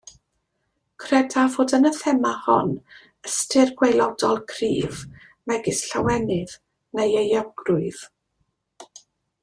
[1.03, 2.71] Credaf fod yn y thema hon
[3.31, 5.05] ystyr gwaelodol cryf
[5.53, 6.57] megis llawenydd
[7.01, 8.03] neu euogrwydd.